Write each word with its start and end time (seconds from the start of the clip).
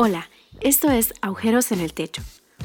Hola, 0.00 0.30
esto 0.60 0.92
es 0.92 1.12
Agujeros 1.22 1.72
en 1.72 1.80
el 1.80 1.92
Techo, 1.92 2.22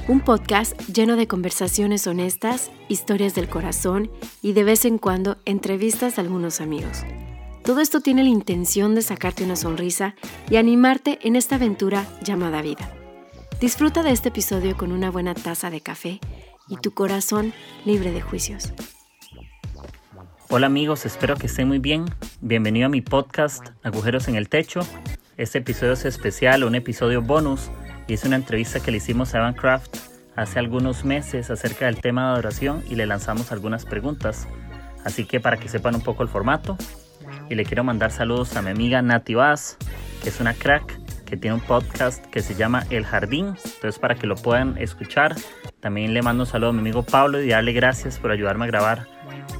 un 0.07 0.19
podcast 0.19 0.79
lleno 0.81 1.15
de 1.15 1.25
conversaciones 1.27 2.05
honestas, 2.05 2.69
historias 2.89 3.33
del 3.33 3.49
corazón 3.49 4.11
y 4.43 4.53
de 4.53 4.63
vez 4.63 4.85
en 4.85 4.99
cuando 4.99 5.37
entrevistas 5.45 6.19
a 6.19 6.21
algunos 6.21 6.61
amigos. 6.61 7.01
Todo 7.65 7.79
esto 7.79 8.01
tiene 8.01 8.21
la 8.21 8.29
intención 8.29 8.93
de 8.93 9.01
sacarte 9.01 9.43
una 9.43 9.55
sonrisa 9.55 10.13
y 10.47 10.57
animarte 10.57 11.17
en 11.23 11.35
esta 11.35 11.55
aventura 11.55 12.05
llamada 12.21 12.61
vida. 12.61 12.87
Disfruta 13.59 14.03
de 14.03 14.11
este 14.11 14.29
episodio 14.29 14.77
con 14.77 14.91
una 14.91 15.09
buena 15.09 15.33
taza 15.33 15.71
de 15.71 15.81
café 15.81 16.19
y 16.69 16.77
tu 16.77 16.91
corazón 16.91 17.51
libre 17.83 18.11
de 18.11 18.21
juicios. 18.21 18.73
Hola 20.49 20.67
amigos, 20.67 21.07
espero 21.07 21.35
que 21.35 21.47
estén 21.47 21.67
muy 21.67 21.79
bien. 21.79 22.05
Bienvenido 22.41 22.85
a 22.85 22.89
mi 22.89 23.01
podcast 23.01 23.69
Agujeros 23.81 24.27
en 24.27 24.35
el 24.35 24.49
Techo. 24.49 24.81
Este 25.35 25.57
episodio 25.57 25.93
es 25.93 26.05
especial, 26.05 26.63
un 26.63 26.75
episodio 26.75 27.19
bonus, 27.23 27.71
y 28.07 28.13
es 28.13 28.23
una 28.23 28.35
entrevista 28.35 28.79
que 28.79 28.91
le 28.91 28.97
hicimos 28.97 29.33
a 29.33 29.39
Evan 29.39 29.55
Craft 29.55 29.97
hace 30.35 30.59
algunos 30.59 31.05
meses 31.05 31.49
acerca 31.49 31.87
del 31.87 32.01
tema 32.01 32.27
de 32.27 32.33
adoración 32.33 32.83
y 32.87 32.93
le 32.93 33.07
lanzamos 33.07 33.51
algunas 33.51 33.83
preguntas. 33.83 34.47
Así 35.03 35.25
que 35.25 35.39
para 35.39 35.57
que 35.57 35.69
sepan 35.69 35.95
un 35.95 36.01
poco 36.01 36.21
el 36.21 36.29
formato, 36.29 36.77
y 37.49 37.55
le 37.55 37.65
quiero 37.65 37.83
mandar 37.83 38.11
saludos 38.11 38.55
a 38.55 38.61
mi 38.61 38.69
amiga 38.69 39.01
Nati 39.01 39.33
Vaz, 39.33 39.77
que 40.21 40.29
es 40.29 40.39
una 40.39 40.53
crack, 40.53 40.99
que 41.33 41.37
tiene 41.37 41.55
un 41.55 41.61
podcast 41.61 42.23
que 42.27 42.43
se 42.43 42.53
llama 42.53 42.85
El 42.91 43.05
Jardín, 43.07 43.55
entonces 43.65 43.97
para 43.97 44.13
que 44.13 44.27
lo 44.27 44.35
puedan 44.35 44.77
escuchar. 44.77 45.35
También 45.79 46.13
le 46.13 46.21
mando 46.21 46.43
un 46.43 46.47
saludo 46.47 46.69
a 46.69 46.73
mi 46.73 46.79
amigo 46.81 47.01
Pablo 47.01 47.41
y 47.41 47.49
darle 47.49 47.73
gracias 47.73 48.19
por 48.19 48.29
ayudarme 48.29 48.65
a 48.65 48.67
grabar 48.67 49.07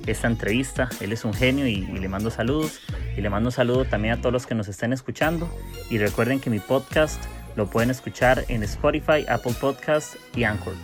esta 0.05 0.28
entrevista. 0.28 0.88
Él 1.02 1.12
es 1.14 1.26
un 1.26 1.34
genio 1.34 1.66
y, 1.66 1.81
le 1.81 2.08
mando 2.08 2.30
saludos. 2.30 2.80
Y 3.17 3.22
le 3.22 3.30
mando 3.31 3.50
saludo 3.50 3.86
también 3.86 4.14
a 4.14 4.17
todos 4.17 4.31
los 4.31 4.45
que 4.45 4.54
nos 4.54 4.67
estén 4.67 4.94
escuchando. 4.94 5.50
Y 5.90 5.98
recuerden 5.98 6.40
que 6.40 6.52
mi 6.52 6.59
podcast 6.59 7.20
lo 7.55 7.66
pueden 7.66 7.90
escuchar 7.90 8.45
en 8.50 8.62
Spotify, 8.62 9.26
Apple 9.28 9.53
Podcasts 9.59 10.16
y 10.36 10.44
Anchor. 10.44 10.75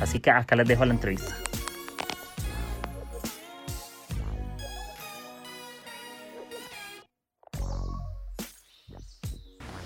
Así 0.00 0.18
que 0.18 0.32
acá 0.32 0.56
les 0.56 0.66
dejo 0.66 0.84
la 0.84 0.94
entrevista. 0.94 1.43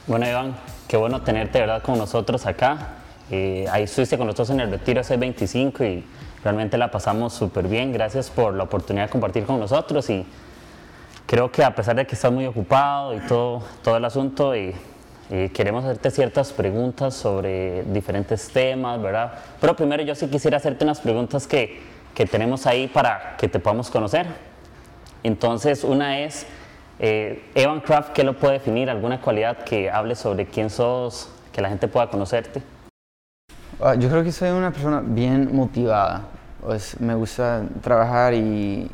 Bueno, 0.08 0.26
Iván, 0.26 0.56
qué 0.88 0.96
bueno 0.96 1.20
tenerte, 1.20 1.60
¿verdad?, 1.60 1.82
con 1.82 1.98
nosotros 1.98 2.46
acá. 2.46 2.94
Eh, 3.30 3.66
ahí 3.70 3.82
estuviste 3.82 4.16
con 4.16 4.26
nosotros 4.26 4.48
en 4.48 4.60
el 4.60 4.70
retiro 4.70 5.02
hace 5.02 5.18
25 5.18 5.84
y 5.84 6.02
realmente 6.42 6.78
la 6.78 6.90
pasamos 6.90 7.34
súper 7.34 7.68
bien. 7.68 7.92
Gracias 7.92 8.30
por 8.30 8.54
la 8.54 8.62
oportunidad 8.62 9.04
de 9.04 9.10
compartir 9.10 9.44
con 9.44 9.60
nosotros 9.60 10.08
y 10.08 10.24
creo 11.26 11.52
que 11.52 11.62
a 11.62 11.74
pesar 11.74 11.94
de 11.94 12.06
que 12.06 12.14
estás 12.14 12.32
muy 12.32 12.46
ocupado 12.46 13.14
y 13.14 13.20
todo, 13.20 13.62
todo 13.84 13.98
el 13.98 14.04
asunto, 14.06 14.56
y, 14.56 14.74
queremos 15.52 15.84
hacerte 15.84 16.10
ciertas 16.10 16.52
preguntas 16.52 17.12
sobre 17.12 17.82
diferentes 17.82 18.48
temas, 18.48 19.02
¿verdad? 19.02 19.34
Pero 19.60 19.76
primero 19.76 20.02
yo 20.02 20.14
sí 20.14 20.26
quisiera 20.28 20.56
hacerte 20.56 20.84
unas 20.84 21.00
preguntas 21.00 21.46
que, 21.46 21.82
que 22.14 22.24
tenemos 22.24 22.66
ahí 22.66 22.88
para 22.88 23.36
que 23.36 23.46
te 23.46 23.58
podamos 23.58 23.90
conocer. 23.90 24.26
Entonces, 25.22 25.84
una 25.84 26.20
es, 26.20 26.46
eh, 26.98 27.50
Evan 27.54 27.80
Craft, 27.80 28.12
¿qué 28.12 28.24
lo 28.24 28.36
puede 28.36 28.54
definir? 28.54 28.90
¿Alguna 28.90 29.20
cualidad 29.20 29.58
que 29.64 29.90
hable 29.90 30.14
sobre 30.14 30.46
quién 30.46 30.70
sos, 30.70 31.30
que 31.52 31.62
la 31.62 31.68
gente 31.68 31.88
pueda 31.88 32.08
conocerte? 32.08 32.62
Ah, 33.80 33.94
yo 33.94 34.08
creo 34.08 34.24
que 34.24 34.32
soy 34.32 34.50
una 34.50 34.72
persona 34.72 35.00
bien 35.04 35.54
motivada. 35.54 36.22
Pues 36.60 37.00
me 37.00 37.14
gusta 37.14 37.62
trabajar 37.80 38.34
y, 38.34 38.90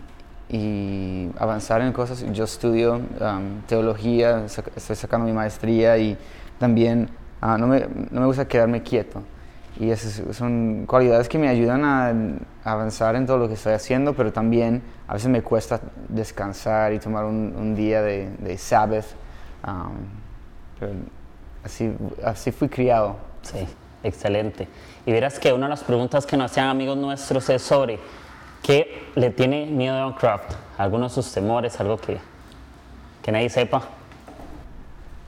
y 0.50 1.30
avanzar 1.38 1.80
en 1.80 1.92
cosas. 1.92 2.24
Yo 2.32 2.44
estudio 2.44 2.96
um, 2.96 3.62
teología, 3.66 4.44
estoy 4.44 4.96
sacando 4.96 5.26
mi 5.26 5.32
maestría 5.32 5.96
y 5.96 6.18
también 6.58 7.08
ah, 7.40 7.56
no, 7.58 7.66
me, 7.66 7.86
no, 8.10 8.20
me, 8.20 8.26
gusta 8.26 8.46
quedarme 8.46 8.82
quieto. 8.82 9.22
Y 9.80 9.90
esas 9.90 10.36
son 10.36 10.84
cualidades 10.86 11.28
que 11.28 11.38
me 11.38 11.48
ayudan 11.48 11.84
a, 11.84 12.12
avanzar 12.64 13.14
en 13.16 13.26
todo 13.26 13.38
lo 13.38 13.48
que 13.48 13.54
estoy 13.54 13.74
haciendo, 13.74 14.14
pero 14.14 14.32
también 14.32 14.82
a 15.06 15.14
veces 15.14 15.28
me 15.28 15.42
cuesta 15.42 15.80
descansar 16.08 16.92
y 16.92 16.98
tomar 16.98 17.24
un, 17.24 17.54
un 17.56 17.74
día 17.74 18.02
de, 18.02 18.30
de 18.38 18.58
Sabbath. 18.58 19.06
Um, 19.66 20.86
así, 21.64 21.94
así 22.24 22.52
fui 22.52 22.68
criado. 22.68 23.16
Sí. 23.42 23.66
Excelente. 24.04 24.68
Y 25.06 25.12
verás 25.12 25.38
que 25.38 25.52
una 25.52 25.64
de 25.64 25.70
las 25.70 25.82
preguntas 25.82 26.26
que 26.26 26.36
nos 26.36 26.50
hacían 26.50 26.68
amigos 26.68 26.96
nuestros 26.96 27.48
es 27.48 27.62
sobre 27.62 27.98
qué 28.62 29.08
le 29.14 29.30
tiene 29.30 29.66
miedo 29.66 29.96
a 29.96 30.14
Craft, 30.14 30.52
algunos 30.76 31.12
de 31.16 31.22
sus 31.22 31.32
temores, 31.32 31.80
algo 31.80 31.96
que, 31.96 32.18
que 33.22 33.32
nadie 33.32 33.48
sepa. 33.48 33.82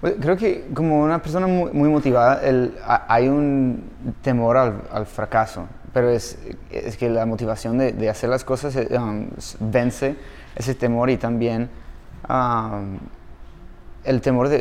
Pues, 0.03 0.17
creo 0.21 0.37
que 0.37 0.69
como 0.75 1.01
una 1.03 1.23
persona 1.23 1.47
muy, 1.47 1.89
motivada, 1.89 2.47
el, 2.47 2.77
hay 2.87 3.29
un 3.29 3.91
temor 4.21 4.59
al, 4.59 4.83
al, 4.93 5.07
fracaso, 5.07 5.67
pero 5.97 6.11
es, 6.11 6.37
es 6.71 6.99
que 6.99 7.09
la 7.09 7.25
motivación 7.25 7.79
de, 7.79 7.93
de 7.93 8.11
hacer 8.11 8.29
las 8.29 8.45
cosas 8.45 8.77
eh, 8.77 8.87
um, 8.99 9.31
vence 9.61 10.15
ese 10.55 10.75
temor 10.75 11.09
y 11.09 11.17
también 11.17 11.71
um, 12.29 12.99
el 14.05 14.21
temor 14.21 14.51
de, 14.51 14.59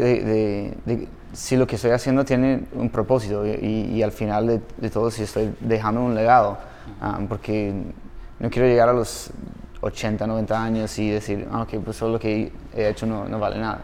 de 0.85 1.07
si 1.34 1.57
lo 1.57 1.68
que 1.68 1.75
estoy 1.75 1.91
haciendo 1.91 2.23
tiene 2.23 2.62
un 2.73 2.90
propósito 2.90 3.46
y, 3.46 4.01
al 4.01 4.13
final 4.13 4.63
de, 4.78 4.90
todo 4.90 5.12
si 5.12 5.23
estoy 5.23 5.53
dejando 5.59 6.00
un 6.00 6.16
legado, 6.16 6.57
ah, 7.01 7.19
porque 7.28 7.73
no 8.40 8.50
quiero 8.50 8.69
llegar 8.69 8.88
a 8.88 8.94
los 8.94 9.31
80, 9.81 10.25
90 10.25 10.63
años 10.63 10.97
y 11.00 11.09
decir, 11.09 11.50
ah, 11.52 11.63
ok, 11.63 11.84
pues 11.84 11.97
solo 11.97 12.13
lo 12.13 12.19
que 12.19 12.50
he 12.73 12.88
hecho 12.88 13.06
no, 13.06 13.28
no 13.28 13.40
vale 13.40 13.57
nada. 13.59 13.81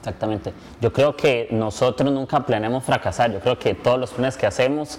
Exactamente. 0.00 0.52
Yo 0.80 0.92
creo 0.92 1.16
que 1.16 1.46
nosotros 1.52 2.10
nunca 2.10 2.44
planeamos 2.44 2.82
fracasar. 2.82 3.30
Yo 3.30 3.38
creo 3.38 3.56
que 3.60 3.74
todos 3.74 4.00
los 4.00 4.10
planes 4.10 4.36
que 4.36 4.46
hacemos 4.46 4.98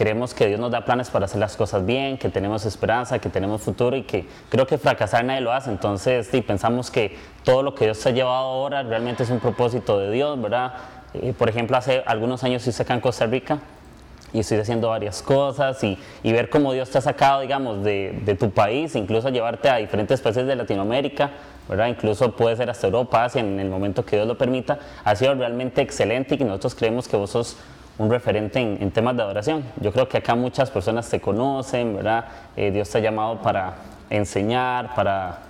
creemos 0.00 0.32
que 0.32 0.46
Dios 0.46 0.58
nos 0.58 0.70
da 0.70 0.82
planes 0.86 1.10
para 1.10 1.26
hacer 1.26 1.38
las 1.38 1.58
cosas 1.58 1.84
bien, 1.84 2.16
que 2.16 2.30
tenemos 2.30 2.64
esperanza, 2.64 3.18
que 3.18 3.28
tenemos 3.28 3.60
futuro 3.60 3.94
y 3.94 4.04
que 4.04 4.26
creo 4.48 4.66
que 4.66 4.78
fracasar 4.78 5.26
nadie 5.26 5.42
lo 5.42 5.52
hace. 5.52 5.68
Entonces, 5.68 6.26
sí, 6.26 6.40
pensamos 6.40 6.90
que 6.90 7.18
todo 7.44 7.62
lo 7.62 7.74
que 7.74 7.84
Dios 7.84 8.06
ha 8.06 8.10
llevado 8.10 8.46
ahora 8.46 8.82
realmente 8.82 9.24
es 9.24 9.28
un 9.28 9.40
propósito 9.40 9.98
de 9.98 10.10
Dios, 10.10 10.40
¿verdad? 10.40 10.72
Eh, 11.12 11.34
por 11.36 11.50
ejemplo, 11.50 11.76
hace 11.76 12.02
algunos 12.06 12.42
años 12.44 12.66
hice 12.66 12.82
acá 12.82 12.94
en 12.94 13.00
Costa 13.00 13.26
Rica 13.26 13.58
y 14.32 14.38
estoy 14.38 14.56
haciendo 14.56 14.88
varias 14.88 15.20
cosas 15.20 15.84
y, 15.84 15.98
y 16.22 16.32
ver 16.32 16.48
cómo 16.48 16.72
Dios 16.72 16.88
te 16.88 16.96
ha 16.96 17.02
sacado, 17.02 17.42
digamos, 17.42 17.84
de, 17.84 18.22
de, 18.24 18.34
tu 18.36 18.50
país, 18.52 18.96
incluso 18.96 19.28
llevarte 19.28 19.68
a 19.68 19.76
diferentes 19.76 20.18
países 20.22 20.46
de 20.46 20.56
Latinoamérica, 20.56 21.30
¿verdad? 21.68 21.88
Incluso 21.88 22.34
puede 22.34 22.56
ser 22.56 22.70
hasta 22.70 22.86
Europa, 22.86 23.24
Asia, 23.24 23.42
en 23.42 23.60
el 23.60 23.68
momento 23.68 24.02
que 24.06 24.16
Dios 24.16 24.26
lo 24.26 24.38
permita, 24.38 24.78
ha 25.04 25.14
sido 25.14 25.34
realmente 25.34 25.82
excelente 25.82 26.36
y 26.36 26.38
que 26.38 26.44
nosotros 26.46 26.74
creemos 26.74 27.06
que 27.06 27.18
vos 27.18 27.28
sos 27.28 27.58
un 28.00 28.08
referente 28.08 28.58
en, 28.58 28.78
en 28.80 28.90
temas 28.90 29.14
de 29.14 29.22
adoración. 29.22 29.62
Yo 29.78 29.92
creo 29.92 30.08
que 30.08 30.16
acá 30.16 30.34
muchas 30.34 30.70
personas 30.70 31.10
te 31.10 31.20
conocen, 31.20 31.96
¿verdad? 31.96 32.24
Eh, 32.56 32.70
Dios 32.70 32.88
te 32.88 32.96
ha 32.96 33.00
llamado 33.02 33.42
para 33.42 33.74
enseñar, 34.08 34.94
para 34.94 35.40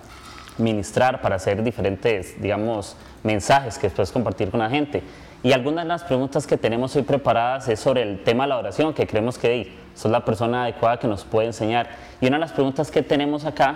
ministrar, 0.57 1.21
para 1.21 1.37
hacer 1.37 1.63
diferentes, 1.63 2.41
digamos, 2.41 2.97
mensajes 3.23 3.77
que 3.77 3.89
puedes 3.89 4.11
compartir 4.11 4.51
con 4.51 4.59
la 4.59 4.69
gente. 4.69 5.01
Y 5.43 5.53
algunas 5.53 5.85
de 5.85 5.87
las 5.87 6.03
preguntas 6.03 6.45
que 6.45 6.57
tenemos 6.57 6.93
hoy 6.97 7.03
preparadas 7.03 7.69
es 7.69 7.79
sobre 7.79 8.01
el 8.01 8.21
tema 8.21 8.43
de 8.43 8.49
la 8.49 8.57
oración, 8.57 8.93
que 8.93 9.07
creemos 9.07 9.37
que 9.37 9.73
sos 9.95 10.11
la 10.11 10.25
persona 10.25 10.63
adecuada 10.63 10.99
que 10.99 11.07
nos 11.07 11.23
puede 11.23 11.47
enseñar. 11.47 11.87
Y 12.19 12.27
una 12.27 12.35
de 12.35 12.41
las 12.41 12.51
preguntas 12.51 12.91
que 12.91 13.01
tenemos 13.01 13.45
acá 13.45 13.75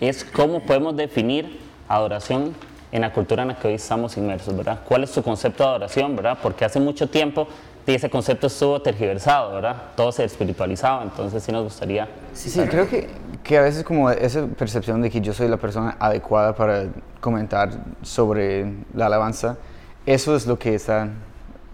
es 0.00 0.24
cómo 0.24 0.60
podemos 0.60 0.96
definir 0.96 1.60
adoración 1.88 2.54
en 2.92 3.00
la 3.00 3.12
cultura 3.12 3.42
en 3.42 3.48
la 3.48 3.58
que 3.58 3.68
hoy 3.68 3.74
estamos 3.74 4.16
inmersos, 4.16 4.56
¿verdad? 4.56 4.80
¿Cuál 4.86 5.04
es 5.04 5.10
su 5.10 5.22
concepto 5.22 5.64
de 5.64 5.70
adoración, 5.70 6.16
verdad? 6.16 6.38
Porque 6.42 6.64
hace 6.64 6.80
mucho 6.80 7.08
tiempo 7.08 7.48
ese 7.94 8.10
concepto 8.10 8.48
estuvo 8.48 8.80
tergiversado, 8.82 9.54
¿verdad? 9.54 9.76
Todo 9.94 10.10
se 10.10 10.24
espiritualizaba, 10.24 11.02
entonces 11.02 11.42
sí 11.42 11.52
nos 11.52 11.64
gustaría... 11.64 12.08
Sí, 12.32 12.50
sí, 12.50 12.60
creo 12.68 12.88
que, 12.88 13.08
que 13.44 13.58
a 13.58 13.62
veces 13.62 13.84
como 13.84 14.10
esa 14.10 14.46
percepción 14.46 15.00
de 15.02 15.10
que 15.10 15.20
yo 15.20 15.32
soy 15.32 15.48
la 15.48 15.56
persona 15.56 15.96
adecuada 16.00 16.54
para 16.54 16.86
comentar 17.20 17.70
sobre 18.02 18.74
la 18.94 19.06
alabanza, 19.06 19.56
eso 20.04 20.34
es 20.34 20.46
lo 20.46 20.58
que 20.58 20.74
está, 20.74 21.08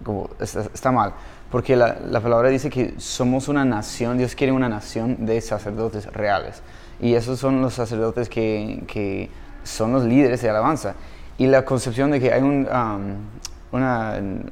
como, 0.05 0.29
está, 0.39 0.93
mal, 0.93 1.15
porque 1.51 1.77
la, 1.77 1.97
la, 2.07 2.21
palabra 2.21 2.51
dice 2.51 2.69
que 2.69 2.95
somos 2.99 3.49
una 3.49 3.65
nación, 3.65 4.19
Dios 4.19 4.35
quiere 4.35 4.53
una 4.53 4.69
nación 4.69 5.25
de 5.25 5.41
sacerdotes 5.41 6.07
reales. 6.13 6.63
Y 7.01 7.15
esos 7.15 7.39
son 7.39 7.61
los 7.63 7.75
sacerdotes 7.75 8.29
que, 8.29 8.85
que 8.87 9.29
son 9.65 9.93
los 9.93 10.05
líderes 10.05 10.43
de 10.43 10.51
alabanza. 10.51 10.95
Y 11.39 11.47
la 11.47 11.65
concepción 11.65 12.11
de 12.11 12.21
que 12.21 12.33
hay 12.33 12.43
un, 12.43 12.69
um, 12.69 14.43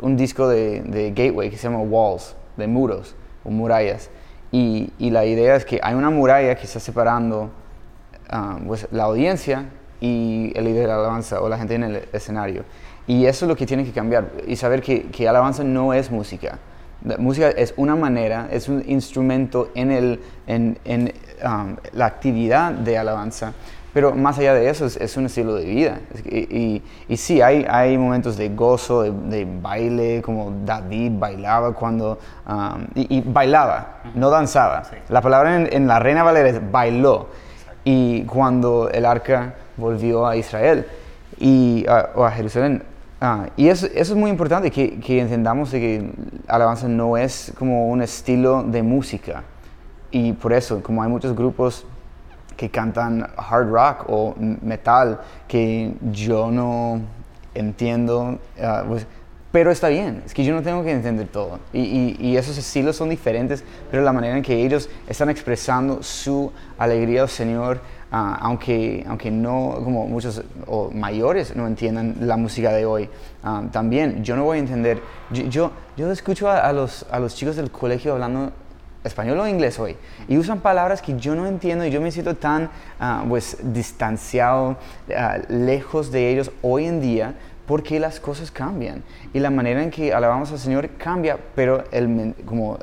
un 0.00 0.16
disco 0.16 0.48
de, 0.48 0.82
de, 0.82 1.10
Gateway 1.10 1.50
que 1.50 1.56
se 1.56 1.64
llama 1.64 1.80
Walls, 1.80 2.36
de 2.56 2.66
muros 2.66 3.14
o 3.44 3.50
murallas. 3.50 4.10
Y, 4.52 4.92
y, 4.98 5.10
la 5.10 5.24
idea 5.24 5.56
es 5.56 5.64
que 5.64 5.80
hay 5.82 5.94
una 5.94 6.10
muralla 6.10 6.56
que 6.56 6.64
está 6.64 6.80
separando 6.80 7.50
um, 8.32 8.66
pues, 8.66 8.86
la 8.90 9.04
audiencia 9.04 9.66
y 10.00 10.52
el 10.56 10.64
líder 10.64 10.86
de 10.86 10.92
alabanza 10.92 11.40
o 11.40 11.48
la 11.48 11.58
gente 11.58 11.74
en 11.74 11.84
el 11.84 12.08
escenario. 12.12 12.64
Y 13.06 13.26
eso 13.26 13.44
es 13.44 13.48
lo 13.48 13.56
que 13.56 13.66
tiene 13.66 13.84
que 13.84 13.92
cambiar 13.92 14.30
y 14.46 14.56
saber 14.56 14.82
que, 14.82 15.04
que 15.04 15.28
alabanza 15.28 15.64
no 15.64 15.94
es 15.94 16.10
música. 16.10 16.58
La 17.04 17.16
música 17.16 17.48
es 17.48 17.72
una 17.76 17.96
manera, 17.96 18.48
es 18.50 18.68
un 18.68 18.84
instrumento 18.86 19.70
en, 19.74 19.90
el, 19.90 20.20
en, 20.46 20.78
en 20.84 21.12
um, 21.42 21.76
la 21.92 22.06
actividad 22.06 22.72
de 22.72 22.98
alabanza, 22.98 23.54
pero 23.92 24.14
más 24.14 24.38
allá 24.38 24.54
de 24.54 24.68
eso 24.68 24.86
es, 24.86 25.16
un 25.16 25.26
estilo 25.26 25.54
de 25.54 25.64
vida. 25.64 26.00
Y, 26.24 26.82
y, 27.08 27.16
sí, 27.16 27.42
hay, 27.42 27.66
hay 27.68 27.98
momentos 27.98 28.36
de 28.36 28.48
gozo, 28.50 29.02
de, 29.02 29.46
baile, 29.60 30.22
como 30.22 30.52
David 30.64 31.12
bailaba 31.18 31.72
cuando... 31.72 32.18
Um, 32.48 32.86
y, 32.94 33.20
bailaba, 33.20 34.02
no 34.14 34.30
danzaba. 34.30 34.82
La 35.08 35.20
palabra 35.20 35.56
en, 35.56 35.86
la 35.88 35.98
Reina 35.98 36.22
Valera 36.22 36.50
es 36.50 36.70
bailó. 36.70 37.28
Y 37.84 38.22
cuando 38.24 38.88
el 38.90 39.04
arca 39.04 39.54
volvió 39.76 40.26
a 40.26 40.36
Israel 40.36 40.86
y, 41.38 41.84
o 42.14 42.24
a 42.24 42.30
Jerusalén, 42.30 42.84
Ah, 43.22 43.50
y 43.54 43.68
eso, 43.68 43.84
eso, 43.84 44.14
es 44.14 44.18
muy 44.18 44.30
importante, 44.30 44.70
que, 44.70 44.98
que, 44.98 45.20
entendamos 45.20 45.70
de 45.72 45.78
que 45.78 46.10
alabanza 46.48 46.88
no 46.88 47.18
es 47.18 47.52
como 47.58 47.90
un 47.90 48.00
estilo 48.00 48.62
de 48.62 48.82
música. 48.82 49.42
Y 50.10 50.32
por 50.32 50.54
eso, 50.54 50.82
como 50.82 51.02
hay 51.02 51.10
muchos 51.10 51.36
grupos 51.36 51.84
que 52.60 52.68
cantan 52.68 53.26
hard 53.38 53.70
rock 53.70 54.04
o 54.10 54.34
metal 54.36 55.18
que 55.48 55.94
yo 56.12 56.50
no 56.50 57.00
entiendo, 57.54 58.38
ah, 58.62 58.84
pues, 58.86 59.06
pero 59.50 59.70
está 59.70 59.88
bien, 59.88 60.22
es 60.26 60.34
que 60.34 60.44
yo 60.44 60.52
no 60.52 60.60
tengo 60.60 60.84
que 60.84 60.92
entender 60.92 61.26
todo. 61.28 61.58
Y, 61.72 61.80
y, 61.80 62.16
y, 62.20 62.36
esos 62.36 62.58
estilos 62.58 62.96
son 62.96 63.08
diferentes, 63.08 63.64
pero 63.90 64.02
la 64.02 64.12
manera 64.12 64.36
en 64.36 64.42
que 64.42 64.62
ellos 64.62 64.90
están 65.08 65.30
expresando 65.30 66.02
su 66.02 66.52
alegría 66.76 67.22
al 67.22 67.30
Señor 67.30 67.80
Ah, 68.12 68.36
aunque, 68.40 69.04
aunque 69.06 69.30
no, 69.30 69.78
como 69.84 70.08
muchos 70.08 70.42
o 70.66 70.90
mayores 70.90 71.54
no 71.54 71.68
entiendan 71.68 72.16
la 72.22 72.36
música 72.36 72.72
de 72.72 72.84
hoy, 72.84 73.08
ah, 73.44 73.62
también 73.70 74.24
yo 74.24 74.34
no 74.34 74.42
voy 74.42 74.56
a 74.56 74.60
entender, 74.60 75.00
yo, 75.30 75.70
yo, 75.96 76.10
escucho 76.10 76.50
a, 76.50 76.72
los, 76.72 77.06
a 77.12 77.20
los 77.20 77.36
chicos 77.36 77.54
del 77.54 77.70
colegio 77.70 78.14
hablando 78.14 78.50
español 79.04 79.40
o 79.40 79.48
inglés 79.48 79.78
hoy 79.78 79.96
y 80.28 80.36
usan 80.36 80.60
palabras 80.60 81.00
que 81.00 81.16
yo 81.18 81.34
no 81.34 81.46
entiendo 81.46 81.84
y 81.86 81.90
yo 81.90 82.00
me 82.00 82.10
siento 82.10 82.36
tan 82.36 82.64
uh, 83.00 83.26
pues 83.28 83.56
distanciado, 83.62 84.76
lejos 85.48 86.10
de 86.10 86.30
ellos 86.30 86.50
hoy 86.62 86.86
en 86.86 87.00
día 87.00 87.34
porque 87.66 88.00
las 88.00 88.18
cosas 88.18 88.50
cambian 88.50 89.02
y 89.32 89.38
la 89.38 89.50
manera 89.50 89.82
en 89.82 89.90
que 89.90 90.12
alabamos 90.12 90.50
al 90.50 90.58
Señor 90.58 90.90
cambia, 90.98 91.38
pero 91.54 91.84
el, 91.92 92.34
como 92.44 92.78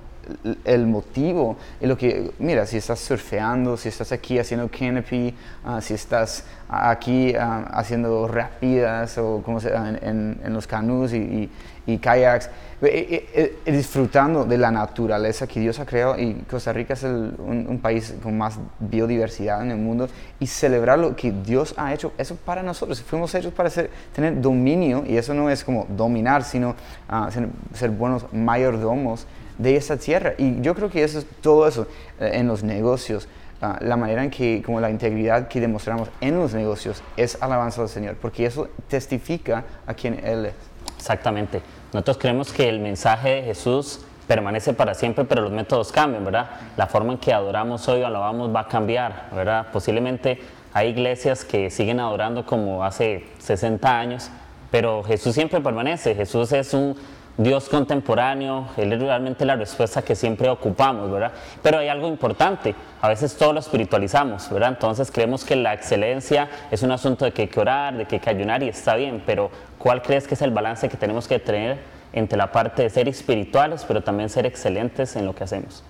el 0.66 0.88
motivo 0.88 1.58
y 1.82 1.88
lo 1.88 1.98
que, 1.98 2.32
mira, 2.40 2.66
si 2.66 2.78
estás 2.78 3.00
surfeando, 3.00 3.78
si 3.78 3.90
estás 3.90 4.12
aquí 4.12 4.40
haciendo 4.40 4.70
canopy, 4.70 5.34
ah, 5.66 5.82
si 5.82 5.94
estás 5.94 6.46
aquí 6.70 7.34
ah, 7.36 7.70
haciendo 7.74 8.28
rapidas 8.28 9.18
o 9.18 9.42
como 9.44 9.60
se, 9.60 9.74
en, 9.74 10.40
en, 10.44 10.54
los 10.54 10.68
canús 10.68 11.14
y, 11.14 11.18
y, 11.18 11.52
kayaks, 11.96 12.50
eh, 12.82 13.26
eh, 13.34 13.60
eh, 13.66 13.72
disfrutando 13.72 14.46
de 14.46 14.58
la 14.58 14.70
naturaleza 14.70 15.48
que 15.48 15.60
Dios 15.60 15.80
ha 15.80 15.86
creado 15.86 16.20
y 16.20 16.34
Costa 16.48 16.72
Rica 16.74 16.94
es 16.94 17.02
un, 17.04 17.80
país 17.82 18.14
con 18.22 18.38
más 18.38 18.60
biodiversidad 18.80 19.64
en 19.64 19.72
el 19.72 19.78
mundo 19.78 20.08
y 20.40 20.46
celebrar 20.46 21.00
lo 21.00 21.16
que 21.16 21.32
Dios 21.32 21.74
ha 21.78 21.94
hecho, 21.94 22.12
eso 22.20 22.36
para 22.36 22.62
nosotros, 22.62 23.02
fuimos 23.02 23.34
hechos 23.34 23.54
para 23.54 23.70
ser, 23.70 23.90
tener 24.14 24.40
dominio 24.42 25.04
y 25.08 25.18
eso 25.18 25.34
no 25.34 25.50
es 25.50 25.64
como 25.64 25.88
dominar, 25.90 26.44
sino 26.44 26.76
ah, 27.10 27.30
ser, 27.32 27.48
ser 27.74 27.90
buenos 27.90 28.32
mayordomos 28.32 29.26
de 29.58 29.76
esa 29.76 29.98
tierra. 29.98 30.34
Y 30.38 30.62
yo 30.62 30.76
creo 30.76 30.92
que 30.92 31.04
eso 31.04 31.18
es 31.18 31.26
todo 31.42 31.68
eso 31.68 31.88
en 32.20 32.48
los 32.48 32.64
negocios. 32.64 33.28
Ah, 33.60 33.80
la 33.82 33.98
manera 33.98 34.24
en 34.24 34.30
que, 34.30 34.62
como 34.64 34.80
la 34.80 34.92
integridad 34.92 35.48
que 35.48 35.60
demostramos 35.60 36.10
en 36.22 36.38
los 36.38 36.54
negocios 36.54 37.02
es 37.16 37.42
alabanza 37.42 37.82
al 37.82 37.90
Señor, 37.90 38.18
porque 38.22 38.46
eso 38.46 38.70
testifica 38.88 39.64
a 39.88 39.96
quien 39.96 40.24
Él 40.24 40.46
es. 40.46 40.54
Exactamente. 40.96 41.62
Nosotros 41.94 42.18
creemos 42.18 42.52
que 42.52 42.68
el 42.68 42.80
mensaje 42.80 43.36
de 43.36 43.44
Jesús 43.44 44.02
permanece 44.28 44.74
para 44.74 44.94
siempre, 44.94 45.26
pero 45.26 45.42
los 45.42 45.52
métodos 45.52 45.92
cambian, 45.92 46.26
¿verdad? 46.26 46.50
La 46.76 46.88
forma 46.88 47.14
en 47.14 47.20
que 47.20 47.34
adoramos 47.34 47.88
hoy 47.88 48.02
o 48.02 48.08
alabamos 48.08 48.54
va 48.54 48.62
a 48.62 48.68
cambiar, 48.68 49.30
¿verdad? 49.34 49.68
Posiblemente 49.72 50.40
hay 50.74 50.90
iglesias 50.90 51.46
que 51.46 51.70
siguen 51.70 52.00
adorando 52.00 52.46
como 52.46 52.84
hace 52.84 53.26
60 53.40 54.00
años, 54.00 54.30
pero 54.70 55.04
Jesús 55.04 55.34
siempre 55.34 55.62
permanece. 55.62 56.14
Jesús 56.14 56.52
es 56.52 56.74
un 56.74 56.98
Dios 57.38 57.70
contemporáneo, 57.70 58.68
Él 58.78 58.92
es 58.92 59.00
realmente 59.00 59.46
la 59.46 59.56
respuesta 59.56 60.02
que 60.02 60.16
siempre 60.16 60.50
ocupamos, 60.50 61.12
¿verdad? 61.12 61.32
Pero 61.62 61.78
hay 61.78 61.88
algo 61.88 62.08
importante, 62.08 62.74
a 63.00 63.10
veces 63.10 63.38
todo 63.38 63.54
lo 63.54 63.60
espiritualizamos, 63.60 64.50
¿verdad? 64.50 64.70
Entonces 64.70 65.12
creemos 65.12 65.46
que 65.46 65.56
la 65.56 65.74
excelencia 65.76 66.50
es 66.72 66.82
un 66.82 66.92
asunto 66.92 67.26
de 67.26 67.32
que 67.32 67.44
hay 67.44 67.48
que 67.48 67.60
orar, 67.60 67.96
de 67.96 68.06
que 68.06 68.16
hay 68.16 68.22
que 68.22 68.30
ayunar 68.32 68.64
y 68.64 68.70
está 68.70 68.96
bien, 68.96 69.22
pero 69.24 69.52
¿cuál 69.78 70.02
crees 70.02 70.28
que 70.28 70.34
es 70.36 70.42
el 70.42 70.52
balance 70.52 70.90
que 70.90 70.98
tenemos 70.98 71.28
que 71.28 71.40
tener 71.40 71.80
entre 72.14 72.38
la 72.38 72.52
parte 72.52 72.84
de 72.84 72.90
ser 72.90 73.08
espirituales, 73.08 73.86
pero 73.86 74.02
también 74.02 74.30
ser 74.30 74.46
excelentes 74.46 75.16
en 75.16 75.26
lo 75.26 75.36
que 75.36 75.44
hacemos? 75.44 75.84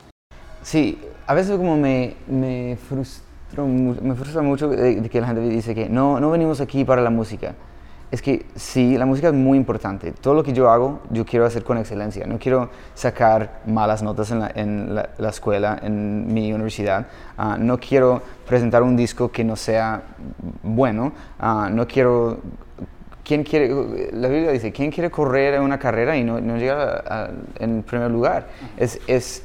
Sí, 0.62 1.00
a 1.26 1.34
veces 1.34 1.58
como 1.58 1.78
me, 1.78 2.16
me, 2.28 2.78
me 4.02 4.16
frustra 4.16 4.42
mucho 4.42 4.70
de, 4.70 5.08
que 5.10 5.22
la 5.22 5.28
gente 5.28 5.42
dice 5.42 5.74
que 5.74 5.88
no, 5.88 6.20
no 6.20 6.32
venimos 6.32 6.60
aquí 6.62 6.84
para 6.84 7.02
la 7.02 7.10
música 7.10 7.56
es 8.10 8.22
que 8.22 8.46
sí, 8.56 8.98
la 8.98 9.06
música 9.06 9.28
es 9.28 9.34
muy 9.34 9.58
importante. 9.58 10.14
Todo 10.14 10.34
lo 10.34 10.44
que 10.44 10.54
yo 10.54 10.70
hago, 10.70 11.02
yo 11.10 11.26
quiero 11.26 11.46
hacer 11.46 11.64
con 11.64 11.78
excelencia. 11.78 12.26
No 12.26 12.40
quiero 12.40 12.70
sacar 12.94 13.62
malas 13.66 14.02
notas 14.02 14.32
en 14.32 14.40
la, 14.40 14.52
en 14.56 14.96
la, 14.96 15.30
escuela, 15.30 15.78
en 15.82 16.34
mi 16.34 16.54
universidad. 16.54 17.08
Ah, 17.38 17.58
no 17.60 17.78
quiero 17.78 18.22
presentar 18.48 18.82
un 18.82 18.96
disco 18.96 19.30
que 19.30 19.44
no 19.44 19.56
sea 19.56 20.04
bueno. 20.64 21.12
Uh, 21.42 21.70
no 21.70 21.86
quiero... 21.88 22.40
¿Quién 23.28 23.44
quiere, 23.44 23.68
la 24.14 24.30
Biblia 24.30 24.52
dice, 24.52 24.72
¿quién 24.72 24.90
quiere 24.90 25.12
correr 25.12 25.60
una 25.60 25.78
carrera 25.78 26.16
y 26.16 26.24
no, 26.24 26.40
no 26.40 26.56
llega 26.58 27.30
en 27.60 27.84
primer 27.84 28.10
lugar? 28.10 28.48
Es, 28.78 29.02
es, 29.06 29.44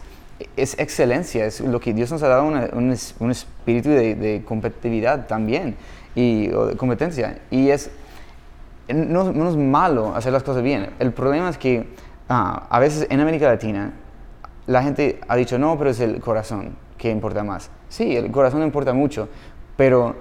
es, 0.57 0.79
excelencia, 0.79 1.45
es 1.47 1.61
lo 1.61 1.81
que 1.81 1.93
Dios 1.93 2.13
nos 2.13 2.23
ha 2.23 2.29
dado 2.29 2.45
un, 2.45 2.97
un, 3.19 3.31
espíritu 3.31 3.89
de, 3.89 4.15
de 4.15 4.43
competitividad 4.45 5.27
también 5.27 5.75
y 6.15 6.51
o 6.51 6.67
de 6.67 6.77
competencia. 6.77 7.39
Y 7.51 7.71
es 7.71 7.91
no, 8.89 9.49
es 9.49 9.57
malo 9.57 10.15
hacer 10.15 10.33
las 10.33 10.43
cosas 10.43 10.63
bien. 10.63 10.91
El 10.99 11.13
problema 11.13 11.49
es 11.49 11.59
que 11.59 11.87
ah, 12.29 12.67
a 12.69 12.79
veces 12.79 13.07
en 13.11 13.21
América 13.21 13.47
Latina 13.47 13.93
la 14.67 14.83
gente 14.83 15.21
ha 15.29 15.37
dicho, 15.37 15.59
no, 15.59 15.77
pero 15.79 15.91
es 15.91 16.01
el 16.01 16.21
corazón 16.21 16.77
que 16.99 17.11
importa 17.11 17.43
más. 17.43 17.71
Sí, 17.89 18.17
el 18.17 18.31
corazón 18.31 18.63
importa 18.63 18.93
mucho, 18.93 19.29
pero 19.77 20.15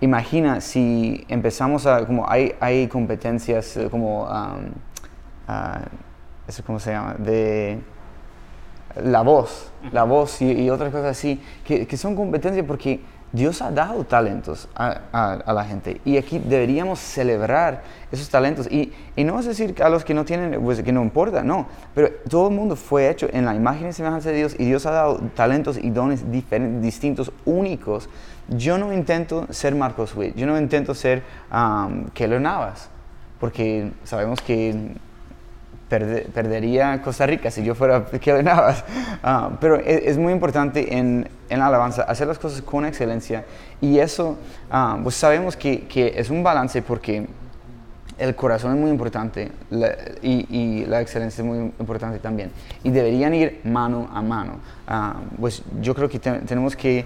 imagina 0.00 0.60
si 0.60 1.24
empezamos 1.28 1.86
a, 1.86 2.06
como 2.06 2.28
hay, 2.28 2.54
hay 2.60 2.88
competencias 2.88 3.76
eh, 3.76 3.88
como, 3.90 4.24
uh, 4.24 5.48
¿eso 6.46 6.62
cómo 6.64 6.78
se 6.78 6.90
llama? 6.92 7.14
De 7.14 7.78
la 9.02 9.22
voz, 9.22 9.70
la 9.92 10.04
voz 10.04 10.40
y, 10.40 10.70
otras 10.70 10.90
cosas 10.90 11.10
así, 11.10 11.40
que, 11.64 11.86
que 11.86 11.96
son 11.96 12.16
competencias 12.16 12.64
porque 12.66 13.00
Dios 13.36 13.60
ha 13.60 13.70
dado 13.70 14.04
talentos 14.04 14.66
a, 14.74 15.42
la 15.46 15.64
gente 15.64 16.00
y 16.04 16.16
aquí 16.16 16.38
deberíamos 16.38 16.98
celebrar 16.98 17.82
esos 18.10 18.28
talentos. 18.30 18.66
Y, 18.70 18.92
no 19.16 19.38
es 19.38 19.46
decir 19.46 19.74
a 19.82 19.88
los 19.88 20.04
que 20.04 20.14
no 20.14 20.24
tienen, 20.24 20.60
pues 20.62 20.82
que 20.82 20.92
no 20.92 21.02
importa, 21.02 21.42
no, 21.42 21.66
pero 21.94 22.10
todo 22.28 22.48
el 22.48 22.54
mundo 22.54 22.76
fue 22.76 23.10
hecho 23.10 23.28
en 23.32 23.44
la 23.44 23.54
imagen 23.54 23.88
y 23.88 23.92
semejanza 23.92 24.30
de 24.30 24.36
Dios 24.36 24.56
y 24.58 24.64
Dios 24.64 24.86
ha 24.86 24.90
dado 24.90 25.18
talentos 25.34 25.76
y 25.76 25.90
dones 25.90 26.30
diferentes, 26.30 26.82
distintos, 26.82 27.30
únicos. 27.44 28.08
Yo 28.48 28.78
no 28.78 28.92
intento 28.92 29.46
ser 29.50 29.74
Marcos 29.74 30.16
Witt, 30.16 30.34
yo 30.36 30.46
no 30.46 30.58
intento 30.58 30.94
ser 30.94 31.22
um, 31.52 32.06
Keller 32.14 32.40
Navas, 32.40 32.88
porque 33.38 33.92
sabemos 34.04 34.40
que 34.40 34.96
perdería 35.88 37.00
Costa 37.02 37.26
Rica 37.26 37.50
si 37.50 37.62
yo 37.62 37.74
fuera 37.74 38.04
Kelly 38.20 38.42
Navas. 38.42 38.84
Ah, 39.22 39.50
pero 39.60 39.76
e, 39.76 40.08
es, 40.08 40.18
muy 40.18 40.32
importante 40.32 40.96
en, 40.96 41.28
en, 41.48 41.58
la 41.58 41.66
alabanza 41.66 42.02
hacer 42.02 42.26
las 42.26 42.38
cosas 42.38 42.62
con 42.62 42.84
excelencia 42.84 43.44
y 43.80 43.98
eso, 43.98 44.36
ah, 44.70 44.98
pues 45.02 45.14
sabemos 45.14 45.56
que, 45.56 45.86
que, 45.86 46.14
es 46.16 46.30
un 46.30 46.42
balance 46.42 46.82
porque 46.82 47.26
el 48.18 48.34
corazón 48.34 48.74
es 48.74 48.80
muy 48.80 48.90
importante 48.90 49.52
y, 50.22 50.46
y, 50.48 50.86
la 50.86 51.00
excelencia 51.00 51.42
es 51.42 51.46
muy 51.46 51.58
importante 51.78 52.18
también. 52.18 52.50
Y 52.82 52.90
deberían 52.90 53.34
ir 53.34 53.60
mano 53.64 54.08
a 54.12 54.22
mano. 54.22 54.58
Ah, 54.88 55.16
pues 55.38 55.62
yo 55.80 55.94
creo 55.94 56.08
que 56.08 56.18
tenemos 56.18 56.74
que 56.74 57.04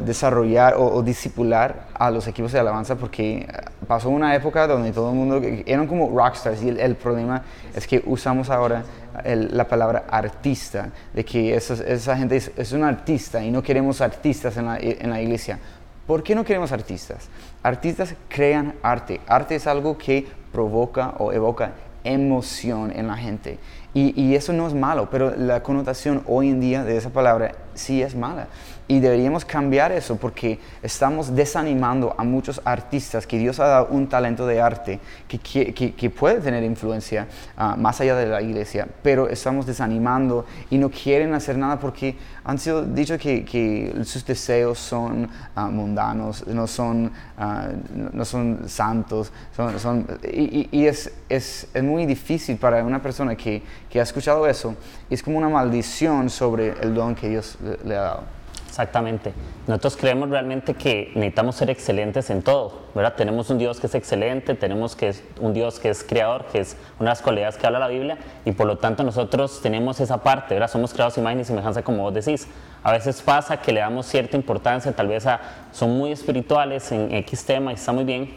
desarrollar 0.00 0.74
o, 0.74 0.86
o, 0.86 1.02
disipular 1.02 1.88
a 1.92 2.10
los 2.10 2.26
equipos 2.26 2.50
de 2.52 2.58
alabanza 2.58 2.94
porque 2.94 3.46
pasó 3.86 4.08
una 4.08 4.34
época 4.34 4.66
donde 4.66 4.90
todo 4.90 5.10
el 5.10 5.16
mundo 5.16 5.40
eran 5.66 5.86
como 5.86 6.08
rockstars 6.08 6.62
y 6.62 6.70
el, 6.70 6.96
problema 6.96 7.42
es 7.74 7.86
que 7.86 8.02
usamos 8.06 8.48
ahora 8.48 8.84
la 9.24 9.68
palabra 9.68 10.04
artista, 10.08 10.88
de 11.12 11.24
que 11.24 11.54
esa, 11.54 12.16
gente 12.16 12.36
es, 12.36 12.72
un 12.72 12.84
artista 12.84 13.44
y 13.44 13.50
no 13.50 13.62
queremos 13.62 14.00
artistas 14.00 14.56
en 14.56 14.64
la, 14.64 14.78
en 14.78 15.10
la 15.10 15.20
iglesia. 15.20 15.58
¿Por 16.06 16.22
qué 16.22 16.34
no 16.34 16.44
queremos 16.44 16.72
artistas? 16.72 17.28
Artistas 17.62 18.14
crean 18.28 18.74
arte. 18.82 19.20
Arte 19.26 19.56
es 19.56 19.66
algo 19.66 19.98
que 19.98 20.26
provoca 20.52 21.14
o 21.18 21.32
evoca 21.32 21.72
emoción 22.04 22.92
en 22.94 23.08
la 23.08 23.16
gente. 23.16 23.58
Y, 23.92 24.18
y 24.20 24.36
eso 24.36 24.52
no 24.52 24.68
es 24.68 24.74
malo, 24.74 25.08
pero 25.10 25.34
la 25.36 25.62
connotación 25.62 26.22
hoy 26.26 26.50
en 26.50 26.60
día 26.60 26.84
de 26.84 26.96
esa 26.96 27.10
palabra 27.10 27.52
sí 27.76 28.02
es 28.02 28.14
mala. 28.14 28.48
Y 28.88 29.00
deberíamos 29.00 29.44
cambiar 29.44 29.90
eso 29.90 30.16
porque 30.16 30.60
estamos 30.80 31.34
desanimando 31.34 32.14
a 32.16 32.22
muchos 32.22 32.60
artistas 32.64 33.26
que 33.26 33.36
Dios 33.36 33.58
ha 33.58 33.66
dado 33.66 33.88
un 33.90 34.06
talento 34.06 34.46
de 34.46 34.60
arte 34.60 35.00
que, 35.26 35.38
que, 35.72 35.94
que 35.94 36.10
puede 36.10 36.40
tener 36.40 36.62
influencia 36.62 37.26
ah, 37.56 37.74
más 37.76 38.00
allá 38.00 38.14
de 38.14 38.26
la 38.26 38.40
iglesia, 38.40 38.86
pero 39.02 39.28
estamos 39.28 39.66
desanimando 39.66 40.46
y 40.70 40.78
no 40.78 40.88
quieren 40.88 41.34
hacer 41.34 41.58
nada 41.58 41.80
porque 41.80 42.16
han 42.44 42.58
sido 42.58 42.84
dicho 42.84 43.18
que, 43.18 43.44
que 43.44 43.92
sus 44.04 44.24
deseos 44.24 44.78
son 44.78 45.28
ah, 45.56 45.66
mundanos, 45.66 46.46
no 46.46 46.68
son, 46.68 47.10
ah, 47.38 47.68
no 48.12 48.24
son 48.24 48.68
santos, 48.68 49.32
son, 49.56 49.80
son 49.80 50.06
y, 50.32 50.68
y 50.70 50.86
es, 50.86 51.10
es, 51.28 51.66
es, 51.74 51.82
muy 51.82 52.06
difícil 52.06 52.56
para 52.56 52.84
una 52.84 53.02
persona 53.02 53.34
que, 53.34 53.62
que 53.90 53.98
ha 53.98 54.04
escuchado 54.04 54.46
eso, 54.46 54.76
es 55.10 55.24
como 55.24 55.38
una 55.38 55.48
maldición 55.48 56.30
sobre 56.30 56.68
el 56.80 56.94
don 56.94 57.16
que 57.16 57.28
Dios 57.28 57.58
le, 57.84 57.96
ha 57.96 58.00
dado. 58.00 58.36
Exactamente. 58.68 59.32
Nosotros 59.66 59.96
creemos 59.96 60.28
realmente 60.28 60.74
que 60.74 61.10
necesitamos 61.14 61.56
ser 61.56 61.70
excelentes 61.70 62.28
en 62.28 62.42
todo, 62.42 62.72
¿verdad? 62.94 63.14
Tenemos 63.14 63.48
un 63.48 63.56
Dios 63.56 63.80
que 63.80 63.86
es 63.86 63.94
excelente, 63.94 64.54
tenemos 64.54 64.94
que 64.94 65.14
un 65.40 65.54
Dios 65.54 65.80
que 65.80 65.88
es 65.88 66.04
creador, 66.04 66.44
que 66.52 66.60
es 66.60 66.76
una 66.98 67.08
de 67.08 67.12
las 67.12 67.22
cualidades 67.22 67.56
que 67.56 67.66
habla 67.66 67.78
la 67.78 67.88
Biblia, 67.88 68.18
y 68.44 68.52
por 68.52 68.66
lo 68.66 68.76
tanto 68.76 69.02
nosotros 69.02 69.62
tenemos 69.62 69.98
esa 70.00 70.22
parte, 70.22 70.54
¿verdad? 70.54 70.68
Somos 70.68 70.92
creados 70.92 71.16
imagen 71.16 71.40
y 71.40 71.44
semejanza 71.44 71.82
como 71.82 72.02
vos 72.02 72.12
decís. 72.12 72.48
A 72.82 72.92
veces 72.92 73.22
pasa 73.22 73.56
que 73.56 73.72
le 73.72 73.80
damos 73.80 74.04
cierta 74.04 74.36
importancia, 74.36 74.92
tal 74.92 75.08
vez 75.08 75.26
a, 75.26 75.40
son 75.72 75.96
muy 75.96 76.12
espirituales 76.12 76.92
en 76.92 77.14
X 77.14 77.46
tema 77.46 77.72
y 77.72 77.76
está 77.76 77.92
muy 77.92 78.04
bien, 78.04 78.34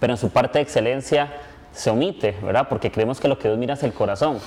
pero 0.00 0.14
en 0.14 0.16
su 0.16 0.30
parte 0.30 0.58
de 0.58 0.62
excelencia 0.64 1.32
se 1.70 1.90
omite, 1.90 2.36
¿verdad? 2.42 2.66
Porque 2.68 2.90
creemos 2.90 3.20
que 3.20 3.28
lo 3.28 3.38
que 3.38 3.46
Dios 3.46 3.58
mira 3.58 3.74
es 3.74 3.82
el 3.84 3.92
corazón 3.92 4.40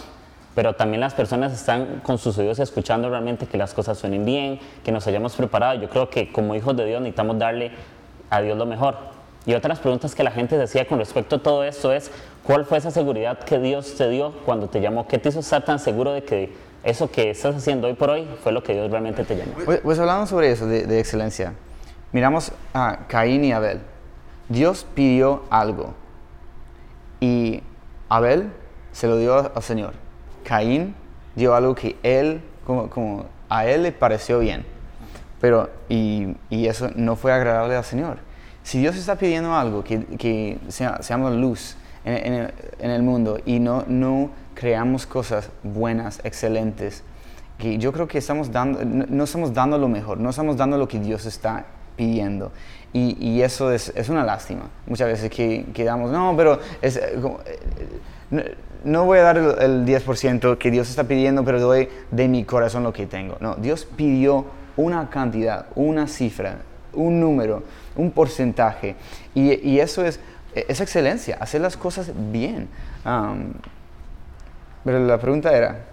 pero 0.55 0.73
también 0.73 1.01
las 1.01 1.13
personas 1.13 1.53
están 1.53 2.01
con 2.03 2.17
sus 2.17 2.37
oídos 2.37 2.59
escuchando 2.59 3.09
realmente 3.09 3.47
que 3.47 3.57
las 3.57 3.73
cosas 3.73 3.97
suenen 3.97 4.25
bien, 4.25 4.59
que 4.83 4.91
nos 4.91 5.07
hayamos 5.07 5.35
preparado. 5.35 5.79
Yo 5.79 5.89
creo 5.89 6.09
que 6.09 6.31
como 6.31 6.55
hijos 6.55 6.75
de 6.77 6.85
Dios 6.85 7.01
necesitamos 7.01 7.39
darle 7.39 7.71
a 8.29 8.41
Dios 8.41 8.57
lo 8.57 8.65
mejor. 8.65 8.95
Y 9.45 9.53
otras 9.55 9.79
preguntas 9.79 10.15
que 10.15 10.23
la 10.23 10.31
gente 10.31 10.57
decía 10.57 10.87
con 10.87 10.99
respecto 10.99 11.37
a 11.37 11.39
todo 11.39 11.63
esto 11.63 11.91
es, 11.91 12.11
¿cuál 12.43 12.65
fue 12.65 12.77
esa 12.77 12.91
seguridad 12.91 13.39
que 13.39 13.59
Dios 13.59 13.95
te 13.95 14.09
dio 14.09 14.31
cuando 14.45 14.67
te 14.67 14.79
llamó? 14.79 15.07
¿Qué 15.07 15.17
te 15.17 15.29
hizo 15.29 15.39
estar 15.39 15.65
tan 15.65 15.79
seguro 15.79 16.13
de 16.13 16.23
que 16.23 16.53
eso 16.83 17.09
que 17.11 17.31
estás 17.31 17.55
haciendo 17.55 17.87
hoy 17.87 17.93
por 17.93 18.09
hoy 18.09 18.27
fue 18.41 18.51
lo 18.51 18.63
que 18.63 18.73
Dios 18.73 18.89
realmente 18.89 19.23
te 19.23 19.35
llamó? 19.35 19.53
Pues, 19.65 19.81
pues 19.81 19.99
hablando 19.99 20.27
sobre 20.27 20.51
eso, 20.51 20.65
de, 20.65 20.85
de 20.85 20.99
excelencia, 20.99 21.53
miramos 22.11 22.51
a 22.73 22.99
Caín 23.07 23.43
y 23.43 23.51
Abel. 23.51 23.81
Dios 24.47 24.85
pidió 24.93 25.43
algo 25.49 25.93
y 27.19 27.63
Abel 28.07 28.49
se 28.91 29.07
lo 29.07 29.17
dio 29.17 29.51
al 29.53 29.63
Señor. 29.63 30.02
Caín 30.43 30.95
dio 31.35 31.55
algo 31.55 31.75
que 31.75 31.97
él, 32.03 32.41
como, 32.65 32.89
como 32.89 33.25
a 33.49 33.65
él 33.65 33.83
le 33.83 33.91
pareció 33.91 34.39
bien, 34.39 34.65
pero 35.41 35.69
y, 35.89 36.35
y, 36.49 36.67
eso 36.67 36.89
no 36.95 37.15
fue 37.15 37.33
agradable 37.33 37.75
al 37.75 37.83
Señor. 37.83 38.17
Si 38.63 38.79
Dios 38.79 38.95
está 38.95 39.17
pidiendo 39.17 39.53
algo, 39.53 39.83
que, 39.83 40.05
que 40.17 40.57
sea, 40.69 41.01
seamos 41.01 41.33
luz 41.33 41.75
en, 42.05 42.49
en, 42.79 42.91
el, 42.91 43.03
mundo 43.03 43.39
y 43.45 43.59
no, 43.59 43.83
no 43.87 44.29
creamos 44.53 45.05
cosas 45.05 45.49
buenas, 45.63 46.21
excelentes, 46.23 47.03
que 47.57 47.77
yo 47.77 47.91
creo 47.91 48.07
que 48.07 48.17
estamos 48.17 48.51
dando, 48.51 48.83
no, 48.85 49.23
estamos 49.25 49.53
dando 49.53 49.77
lo 49.77 49.89
mejor, 49.89 50.17
no 50.17 50.29
estamos 50.29 50.55
dando 50.55 50.77
lo 50.77 50.87
que 50.87 50.99
Dios 50.99 51.25
está 51.25 51.65
pidiendo. 51.97 52.51
Y, 52.93 53.17
y 53.19 53.41
eso 53.41 53.71
es, 53.71 53.91
es, 53.95 54.09
una 54.09 54.23
lástima. 54.23 54.69
Muchas 54.85 55.07
veces 55.07 55.29
que, 55.29 55.65
que 55.73 55.83
no, 55.83 56.33
pero 56.37 56.59
es, 56.81 57.01
como, 57.21 57.39
no 58.83 59.05
voy 59.05 59.19
a 59.19 59.23
dar 59.23 59.37
el, 59.37 59.85
10% 59.85 60.57
que 60.57 60.71
Dios 60.71 60.89
está 60.89 61.05
pidiendo, 61.05 61.43
pero 61.43 61.59
doy 61.59 61.89
de 62.11 62.27
mi 62.27 62.43
corazón 62.43 62.83
lo 62.83 62.93
que 62.93 63.05
tengo. 63.05 63.37
No, 63.39 63.55
Dios 63.55 63.85
pidió 63.85 64.45
una 64.75 65.09
cantidad, 65.09 65.67
una 65.75 66.07
cifra, 66.07 66.57
un 66.93 67.19
número, 67.19 67.63
un 67.95 68.11
porcentaje. 68.11 68.95
Y, 69.33 69.53
y 69.67 69.79
eso 69.79 70.05
es, 70.05 70.19
es, 70.53 70.81
excelencia, 70.81 71.37
hacer 71.39 71.61
las 71.61 71.77
cosas 71.77 72.11
bien. 72.31 72.67
Um, 73.05 73.53
pero 74.83 74.99
la 74.99 75.17
pregunta 75.17 75.51
era... 75.55 75.85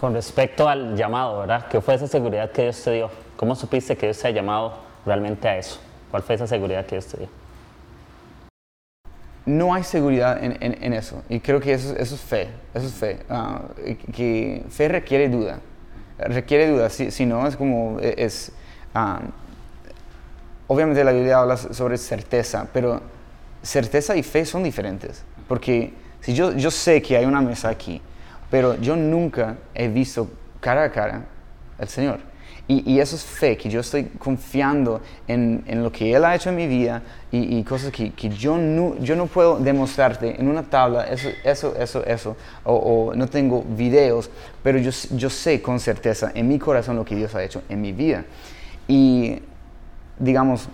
Con 0.00 0.12
respecto 0.12 0.68
al 0.68 0.96
llamado, 0.96 1.40
¿verdad? 1.40 1.66
¿Qué 1.70 1.80
fue 1.80 1.94
esa 1.94 2.08
seguridad 2.08 2.50
que 2.50 2.62
Dios 2.62 2.82
te 2.82 2.92
dio? 2.92 3.10
¿Cómo 3.36 3.54
supiste 3.54 3.96
que 3.96 4.06
Dios 4.06 4.18
te 4.18 4.28
ha 4.28 4.30
llamado 4.32 4.74
realmente 5.06 5.48
a 5.48 5.56
eso? 5.56 5.80
¿Cuál 6.10 6.22
fue 6.22 6.34
esa 6.34 6.46
seguridad 6.46 6.84
que 6.84 6.96
Dios 6.96 7.06
te 7.06 7.18
dio? 7.18 7.43
No 9.46 9.74
hay 9.74 9.84
seguridad 9.84 10.42
en, 10.42 10.56
en, 10.60 10.82
en, 10.82 10.92
eso. 10.92 11.22
Y 11.28 11.40
creo 11.40 11.60
que 11.60 11.72
eso, 11.72 11.94
eso 11.96 12.14
es 12.14 12.20
fe. 12.20 12.48
Eso 12.72 12.86
es 12.86 12.94
fe. 12.94 13.18
Uh, 13.28 14.12
que 14.12 14.64
fe 14.70 14.88
requiere 14.88 15.28
duda. 15.28 15.60
Requiere 16.18 16.68
duda. 16.68 16.88
Si, 16.90 17.10
si 17.10 17.26
no, 17.26 17.46
es 17.46 17.56
como. 17.56 17.98
E, 18.00 18.14
es, 18.18 18.52
um, 18.94 19.30
obviamente 20.66 21.04
la 21.04 21.12
Biblia 21.12 21.40
habla 21.40 21.56
sobre 21.56 21.98
certeza, 21.98 22.66
pero 22.72 23.02
certeza 23.62 24.16
y 24.16 24.22
fe 24.22 24.46
son 24.46 24.62
diferentes. 24.62 25.22
Porque 25.46 25.92
si 26.20 26.34
yo, 26.34 26.52
yo 26.52 26.70
sé 26.70 27.02
que 27.02 27.16
hay 27.16 27.26
una 27.26 27.42
mesa 27.42 27.68
aquí, 27.68 28.00
pero 28.50 28.76
yo 28.80 28.96
nunca 28.96 29.56
he 29.74 29.88
visto 29.88 30.30
cara 30.60 30.84
a 30.84 30.90
cara 30.90 31.22
al 31.78 31.88
Señor. 31.88 32.20
Y, 32.66 32.94
y, 32.94 32.98
eso 32.98 33.14
es 33.14 33.22
fe, 33.22 33.58
que 33.58 33.68
yo 33.68 33.80
estoy 33.80 34.04
confiando 34.18 35.02
en, 35.28 35.62
en, 35.66 35.82
lo 35.82 35.92
que 35.92 36.14
Él 36.14 36.24
ha 36.24 36.34
hecho 36.34 36.48
en 36.48 36.56
mi 36.56 36.66
vida 36.66 37.02
y, 37.30 37.58
y 37.58 37.62
cosas 37.62 37.92
que, 37.92 38.14
que, 38.14 38.30
yo, 38.30 38.56
no, 38.56 38.96
yo 39.00 39.16
no 39.16 39.26
puedo 39.26 39.58
demostrarte 39.58 40.40
en 40.40 40.48
una 40.48 40.62
tabla, 40.62 41.04
eso, 41.04 41.28
eso, 41.44 41.76
eso, 41.76 42.02
eso, 42.06 42.36
o, 42.64 42.74
o 42.74 43.14
no 43.14 43.28
tengo 43.28 43.62
videos, 43.62 44.30
pero 44.62 44.78
yo, 44.78 44.90
yo, 45.10 45.28
sé 45.28 45.60
con 45.60 45.78
certeza 45.78 46.32
en 46.34 46.48
mi 46.48 46.58
corazón 46.58 46.96
lo 46.96 47.04
que 47.04 47.14
Dios 47.14 47.34
ha 47.34 47.44
hecho 47.44 47.62
en 47.68 47.82
mi 47.82 47.92
vida. 47.92 48.24
Y 48.88 49.42
digamos, 50.18 50.66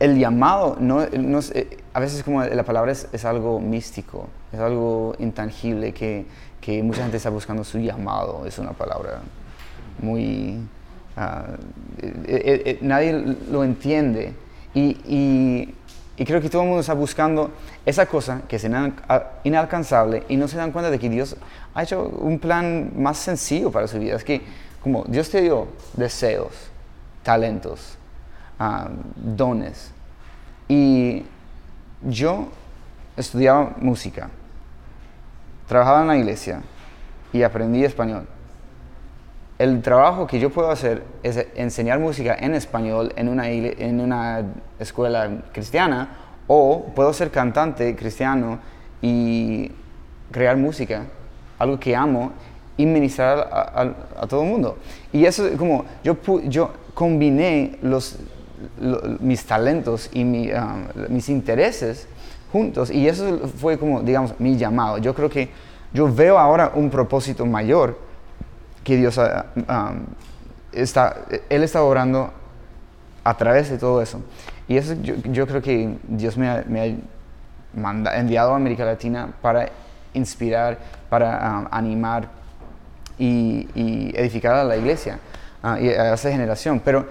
el 0.00 0.18
llamado, 0.18 0.78
no, 0.80 1.06
no 1.08 1.40
eh, 1.52 1.76
a 1.92 2.00
veces 2.00 2.22
como 2.22 2.42
la 2.42 2.62
palabra 2.62 2.92
es, 2.92 3.06
es, 3.12 3.26
algo 3.26 3.60
místico, 3.60 4.28
es 4.50 4.60
algo 4.60 5.14
intangible 5.18 5.92
que, 5.92 6.24
que 6.62 6.82
mucha 6.82 7.02
gente 7.02 7.18
está 7.18 7.28
buscando 7.28 7.64
su 7.64 7.78
llamado, 7.80 8.46
es 8.46 8.58
una 8.58 8.72
palabra 8.72 9.20
muy... 10.00 10.58
Uh, 11.16 11.56
eh, 12.00 12.62
eh, 12.64 12.78
nadie 12.80 13.12
lo 13.50 13.64
entiende. 13.64 14.34
Y, 14.74 15.74
y, 16.16 16.24
creo 16.24 16.40
que 16.40 16.48
todo 16.48 16.62
el 16.62 16.68
mundo 16.68 16.80
está 16.80 16.94
buscando 16.94 17.52
esa 17.86 18.06
cosa 18.06 18.42
que 18.48 18.56
es 18.56 18.66
inalcanzable 19.44 20.24
y 20.28 20.36
no 20.36 20.48
se 20.48 20.56
dan 20.56 20.72
cuenta 20.72 20.90
de 20.90 20.98
que 20.98 21.08
Dios 21.08 21.36
ha 21.74 21.82
hecho 21.84 22.02
un 22.02 22.38
plan 22.38 22.92
más 22.96 23.18
sencillo 23.18 23.70
para 23.70 23.86
su 23.86 23.98
vida. 23.98 24.16
Es 24.16 24.24
que 24.24 24.42
como 24.82 25.04
Dios 25.04 25.30
te 25.30 25.40
dio 25.40 25.68
deseos, 25.94 26.52
talentos, 27.22 27.96
uh, 28.60 28.88
dones. 29.16 29.90
Y 30.68 31.24
yo 32.02 32.48
estudiaba 33.16 33.74
música, 33.80 34.28
trabajaba 35.66 36.02
en 36.02 36.06
la 36.08 36.16
iglesia 36.16 36.62
y 37.32 37.42
aprendí 37.42 37.84
español 37.84 38.26
el 39.58 39.82
trabajo 39.82 40.26
que 40.26 40.38
yo 40.38 40.50
puedo 40.50 40.70
hacer 40.70 41.02
es 41.22 41.46
enseñar 41.56 41.98
música 41.98 42.36
en 42.38 42.54
español 42.54 43.12
en 43.16 43.28
una, 43.28 44.44
escuela 44.78 45.42
cristiana 45.52 46.16
o 46.46 46.86
puedo 46.94 47.12
ser 47.12 47.30
cantante 47.30 47.96
cristiano 47.96 48.60
y 49.02 49.72
crear 50.30 50.56
música, 50.56 51.04
algo 51.58 51.78
que 51.78 51.94
amo, 51.96 52.32
y 52.76 52.86
ministrar 52.86 53.48
a, 53.50 54.26
todo 54.28 54.42
el 54.42 54.48
mundo. 54.48 54.78
Y 55.12 55.24
eso 55.24 55.44
como 55.58 55.84
yo, 56.04 56.16
yo 56.44 56.70
combiné 56.94 57.76
los, 57.82 58.18
mis 59.18 59.44
talentos 59.44 60.08
y 60.12 60.22
mi, 60.22 60.52
um, 60.52 60.84
mis 61.08 61.28
intereses 61.28 62.06
juntos 62.52 62.90
y 62.90 63.08
eso 63.08 63.48
fue 63.48 63.76
como, 63.78 64.02
digamos, 64.02 64.38
mi 64.38 64.56
llamado. 64.56 64.98
Yo 64.98 65.12
creo 65.14 65.28
que 65.28 65.48
yo 65.92 66.12
veo 66.12 66.38
ahora 66.38 66.70
un 66.74 66.88
propósito 66.88 67.44
mayor 67.44 68.07
que 68.88 68.96
Dios 68.96 69.18
um, 69.18 70.06
está, 70.72 71.14
Él 71.50 71.62
está 71.62 71.82
orando 71.82 72.32
a 73.22 73.36
través 73.36 73.68
de 73.68 73.76
todo 73.76 74.00
eso. 74.00 74.22
Y 74.66 74.78
eso 74.78 74.94
yo, 75.02 75.46
creo 75.46 75.60
que 75.60 75.98
Dios 76.04 76.38
me 76.38 76.48
ha, 76.48 76.64
enviado 78.18 78.54
a 78.54 78.56
América 78.56 78.86
Latina 78.86 79.28
para 79.42 79.68
inspirar, 80.14 80.78
para 81.10 81.58
um, 81.58 81.66
animar 81.70 82.30
y, 83.18 83.68
edificar 84.14 84.54
a 84.54 84.64
la 84.64 84.78
iglesia 84.78 85.18
y 85.78 85.88
a 85.88 86.14
esa 86.14 86.30
generación. 86.30 86.80
Pero, 86.82 87.06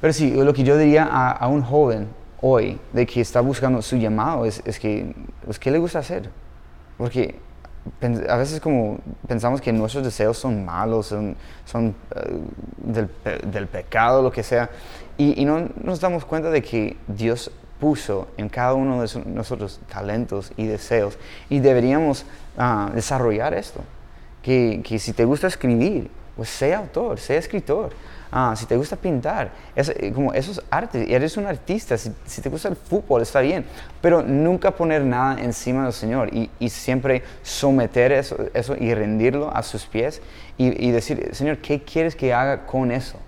pero 0.00 0.14
sí, 0.14 0.30
lo 0.30 0.54
que 0.54 0.64
yo 0.64 0.78
diría 0.78 1.04
a, 1.04 1.46
un 1.48 1.60
joven 1.60 2.08
hoy 2.40 2.80
de 2.94 3.04
que 3.04 3.20
está 3.20 3.42
buscando 3.42 3.82
su 3.82 3.98
llamado 3.98 4.46
es, 4.46 4.62
es 4.64 4.80
que, 4.80 5.14
pues, 5.44 5.58
¿qué 5.58 5.70
le 5.70 5.78
gusta 5.78 5.98
hacer? 5.98 6.30
Porque 6.96 7.38
a 8.28 8.36
veces 8.36 8.60
como 8.60 8.98
pensamos 9.26 9.60
que 9.60 9.72
nuestros 9.72 10.04
deseos 10.04 10.38
son 10.38 10.64
malos, 10.64 11.06
son, 11.06 11.36
son 11.64 11.94
uh, 12.14 12.92
del, 12.92 13.08
del, 13.46 13.66
pecado, 13.66 14.22
lo 14.22 14.32
que 14.32 14.42
sea, 14.42 14.70
y, 15.18 15.44
no 15.44 15.68
nos 15.82 16.00
damos 16.00 16.24
cuenta 16.24 16.50
de 16.50 16.62
que 16.62 16.96
Dios 17.06 17.50
puso 17.78 18.28
en 18.36 18.48
cada 18.48 18.74
uno 18.74 19.02
de 19.02 19.24
nosotros 19.26 19.80
talentos 19.90 20.52
y 20.56 20.66
deseos, 20.66 21.18
y 21.48 21.60
deberíamos 21.60 22.24
uh, 22.56 22.92
desarrollar 22.94 23.54
esto. 23.54 23.80
que, 24.42 24.80
que 24.82 24.98
si 24.98 25.12
te 25.12 25.24
gusta 25.24 25.46
escribir, 25.46 26.10
pues 26.36 26.48
sea 26.48 26.78
autor, 26.78 27.18
sea 27.18 27.38
escritor. 27.38 27.90
Ah, 28.32 28.54
si 28.56 28.64
te 28.66 28.76
gusta 28.76 28.94
pintar, 28.94 29.50
es, 29.74 29.88
eh, 29.88 30.12
como 30.14 30.32
esos 30.32 30.62
artes, 30.70 31.08
eres 31.10 31.36
un 31.36 31.46
artista, 31.46 31.98
si, 31.98 32.12
si, 32.24 32.40
te 32.40 32.48
gusta 32.48 32.68
el 32.68 32.76
fútbol 32.76 33.22
está 33.22 33.40
bien, 33.40 33.64
pero 34.00 34.22
nunca 34.22 34.70
poner 34.70 35.02
nada 35.04 35.40
encima 35.40 35.82
del 35.82 35.92
Señor 35.92 36.32
y, 36.32 36.48
y 36.60 36.68
siempre 36.68 37.24
someter 37.42 38.12
eso, 38.12 38.36
eso, 38.54 38.76
y 38.78 38.94
rendirlo 38.94 39.54
a 39.54 39.64
sus 39.64 39.84
pies 39.86 40.22
y, 40.56 40.86
y, 40.86 40.92
decir, 40.92 41.30
Señor, 41.32 41.58
¿qué 41.58 41.82
quieres 41.82 42.14
que 42.14 42.32
haga 42.32 42.66
con 42.66 42.92
eso? 42.92 43.18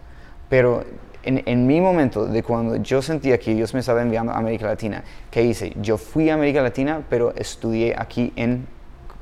Pero 0.48 0.84
en, 1.24 1.42
en, 1.46 1.66
mi 1.66 1.80
momento 1.80 2.26
de 2.26 2.44
cuando 2.44 2.76
yo 2.76 3.02
sentía 3.02 3.38
que 3.38 3.54
Dios 3.54 3.74
me 3.74 3.80
estaba 3.80 4.02
enviando 4.02 4.30
a 4.32 4.38
América 4.38 4.66
Latina, 4.66 5.02
¿qué 5.32 5.42
hice? 5.42 5.72
Yo 5.80 5.98
fui 5.98 6.30
a 6.30 6.34
América 6.34 6.62
Latina, 6.62 7.02
pero 7.10 7.34
estudié 7.34 7.94
aquí 7.98 8.32
en 8.36 8.66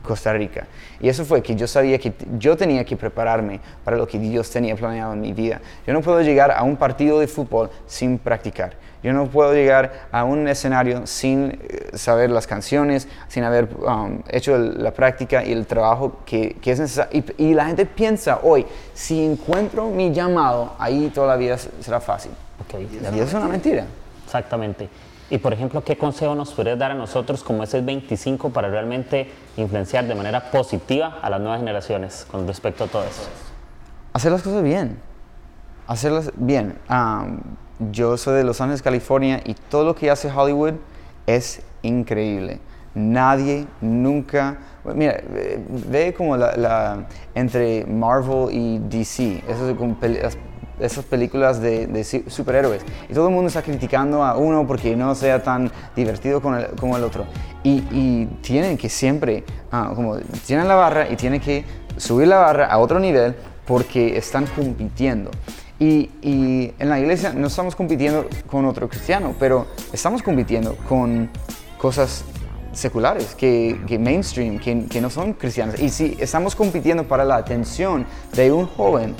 Costa 0.02 0.32
Rica. 0.32 0.66
Y 1.00 1.08
eso 1.08 1.24
fue 1.24 1.42
que 1.42 1.54
yo 1.54 1.66
sabía 1.66 1.98
que 1.98 2.12
yo 2.38 2.56
tenía 2.56 2.84
que 2.84 2.96
prepararme 2.96 3.60
para 3.84 3.96
lo 3.96 4.06
que 4.06 4.18
Dios 4.18 4.50
tenía 4.50 4.76
planeado 4.76 5.12
en 5.12 5.20
mi 5.20 5.32
vida. 5.32 5.60
Yo 5.86 5.92
no 5.92 6.00
puedo 6.00 6.20
llegar 6.22 6.50
a 6.50 6.62
un 6.62 6.76
partido 6.76 7.20
de 7.20 7.26
fútbol 7.26 7.70
sin 7.86 8.18
practicar. 8.18 8.74
Yo 9.02 9.14
no 9.14 9.26
puedo 9.28 9.54
llegar 9.54 10.08
a 10.12 10.24
un 10.24 10.46
escenario 10.46 11.06
sin 11.06 11.58
eh, 11.62 11.90
saber 11.94 12.30
las 12.30 12.46
canciones, 12.46 13.08
sin 13.28 13.44
haber 13.44 13.68
um, 13.76 14.20
hecho 14.28 14.56
el, 14.56 14.82
la 14.82 14.92
práctica 14.92 15.42
y 15.42 15.52
el 15.52 15.66
trabajo 15.66 16.18
que, 16.26 16.56
que 16.60 16.72
es 16.72 16.80
necesario. 16.80 17.24
Y, 17.38 17.44
y, 17.44 17.54
la 17.54 17.64
gente 17.66 17.86
piensa 17.86 18.40
hoy, 18.42 18.66
si 18.92 19.24
encuentro 19.24 19.88
mi 19.88 20.12
llamado, 20.12 20.74
ahí 20.78 21.10
toda 21.14 21.28
la 21.28 21.36
vida 21.36 21.56
será 21.56 22.00
fácil. 22.00 22.32
Okay. 22.66 22.84
Vida 22.84 23.24
es 23.24 23.32
una 23.32 23.48
mentira. 23.48 23.86
Exactamente. 24.26 24.88
Y 25.30 25.38
por 25.38 25.52
ejemplo, 25.52 25.84
¿qué 25.84 25.96
consejo 25.96 26.34
nos 26.34 26.52
podrías 26.52 26.76
dar 26.76 26.90
a 26.90 26.94
nosotros 26.94 27.44
como 27.44 27.62
ese 27.62 27.80
25 27.80 28.50
para 28.50 28.68
realmente 28.68 29.30
influenciar 29.56 30.04
de 30.06 30.16
manera 30.16 30.50
positiva 30.50 31.20
a 31.22 31.30
las 31.30 31.40
nuevas 31.40 31.60
generaciones 31.60 32.26
con 32.28 32.48
respecto 32.48 32.84
a 32.84 32.86
todo 32.88 33.04
eso? 33.04 33.28
Hacer 34.12 34.32
las 34.32 34.42
cosas 34.42 34.64
bien. 34.64 34.98
Hacerlas 35.86 36.32
bien. 36.34 36.78
Yo 37.92 38.16
soy 38.16 38.34
de 38.38 38.44
Los 38.44 38.60
Ángeles, 38.60 38.82
California, 38.82 39.40
y 39.44 39.54
todo 39.54 39.84
lo 39.84 39.94
que 39.94 40.10
hace 40.10 40.30
Hollywood 40.30 40.74
es 41.26 41.62
increíble. 41.82 42.60
Nadie 42.94 43.66
nunca. 43.80 44.58
Mira, 44.94 45.20
ve 45.88 46.12
como 46.12 46.36
la, 46.36 47.06
entre 47.36 47.86
Marvel 47.86 48.48
y 48.50 48.78
DC. 48.80 49.44
Eso 49.48 49.70
es 49.70 49.76
como 49.76 49.96
esas 50.80 51.04
películas 51.04 51.60
de, 51.60 51.86
de, 51.86 52.04
superhéroes. 52.04 52.82
Y 53.08 53.14
todo 53.14 53.28
el 53.28 53.34
mundo 53.34 53.48
está 53.48 53.62
criticando 53.62 54.22
a 54.22 54.36
uno 54.36 54.66
porque 54.66 54.96
no 54.96 55.14
sea 55.14 55.42
tan 55.42 55.70
divertido 55.94 56.40
como 56.40 56.56
el, 56.56 56.66
como 56.78 56.96
el 56.96 57.04
otro. 57.04 57.26
Y, 57.62 57.82
y, 57.90 58.26
tienen 58.42 58.76
que 58.76 58.88
siempre, 58.88 59.44
ah, 59.70 59.92
como 59.94 60.16
tienen 60.46 60.68
la 60.68 60.74
barra 60.74 61.08
y 61.08 61.16
tienen 61.16 61.40
que 61.40 61.64
subir 61.96 62.28
la 62.28 62.38
barra 62.38 62.66
a 62.66 62.78
otro 62.78 62.98
nivel 62.98 63.34
porque 63.66 64.16
están 64.16 64.46
compitiendo. 64.46 65.30
Y, 65.78 66.10
y, 66.22 66.74
en 66.78 66.88
la 66.88 66.98
iglesia 66.98 67.32
no 67.32 67.46
estamos 67.46 67.74
compitiendo 67.74 68.26
con 68.46 68.64
otro 68.64 68.88
cristiano, 68.88 69.34
pero 69.38 69.66
estamos 69.92 70.22
compitiendo 70.22 70.76
con 70.88 71.30
cosas 71.78 72.24
seculares, 72.72 73.34
que, 73.34 73.80
que 73.86 73.98
mainstream, 73.98 74.58
que, 74.58 74.86
que, 74.86 75.00
no 75.00 75.10
son 75.10 75.32
cristianas. 75.32 75.80
Y 75.80 75.88
si 75.88 76.16
estamos 76.20 76.54
compitiendo 76.54 77.04
para 77.04 77.24
la 77.24 77.36
atención 77.36 78.06
de 78.34 78.52
un 78.52 78.66
joven 78.66 79.14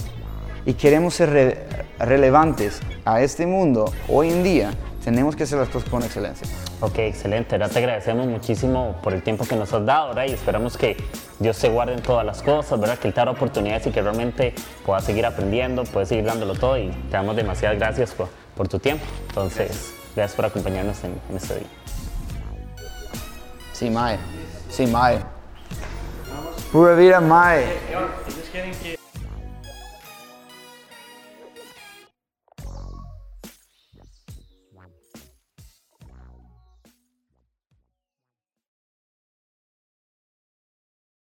y 0.66 0.74
queremos 0.74 1.14
ser 1.14 1.30
re 1.30 1.66
relevantes 1.98 2.80
a 3.04 3.20
este 3.20 3.46
mundo 3.46 3.92
hoy 4.08 4.30
en 4.30 4.42
día, 4.42 4.70
tenemos 5.04 5.36
que 5.36 5.44
hacer 5.44 5.58
las 5.58 5.68
cosas 5.68 5.88
con 5.88 6.02
excelencia. 6.02 6.46
Ok, 6.80 6.98
excelente. 6.98 7.54
Ahora 7.54 7.68
te 7.68 7.78
agradecemos 7.78 8.26
muchísimo 8.26 8.96
por 9.02 9.12
el 9.12 9.22
tiempo 9.22 9.44
que 9.46 9.56
nos 9.56 9.72
has 9.72 9.84
dado, 9.84 10.08
¿verdad? 10.08 10.24
Y 10.28 10.32
esperamos 10.32 10.76
que 10.76 10.96
Dios 11.38 11.56
se 11.56 11.68
guarde 11.68 11.94
en 11.94 12.02
todas 12.02 12.24
las 12.24 12.42
cosas, 12.42 12.80
¿verdad? 12.80 12.98
Que 12.98 13.08
Él 13.08 13.14
te 13.14 13.20
haga 13.20 13.30
oportunidades 13.30 13.86
y 13.86 13.90
que 13.90 14.00
realmente 14.02 14.54
puedas 14.84 15.04
seguir 15.04 15.26
aprendiendo, 15.26 15.84
puedes 15.84 16.08
seguir 16.08 16.24
dándolo 16.24 16.54
todo 16.54 16.78
y 16.78 16.88
te 16.88 17.12
damos 17.12 17.36
demasiadas 17.36 17.78
gracias 17.78 18.12
por, 18.12 18.28
por 18.56 18.68
tu 18.68 18.78
tiempo. 18.78 19.04
Entonces, 19.28 19.68
gracias, 19.68 19.94
gracias 20.16 20.36
por 20.36 20.44
acompañarnos 20.46 21.04
en, 21.04 21.18
en, 21.28 21.36
este 21.36 21.54
día. 21.56 21.68
Sí, 23.72 23.90
Mae. 23.90 24.18
Sí, 24.68 24.86
Mae. 24.86 25.18
Pura 26.72 26.94
vida, 26.94 27.20
Mae. 27.20 27.64